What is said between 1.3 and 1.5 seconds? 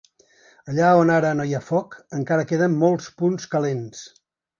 no